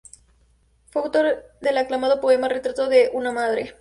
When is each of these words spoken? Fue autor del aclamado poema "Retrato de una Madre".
Fue 0.89 1.03
autor 1.03 1.53
del 1.61 1.77
aclamado 1.77 2.21
poema 2.21 2.47
"Retrato 2.47 2.89
de 2.89 3.11
una 3.13 3.31
Madre". 3.31 3.69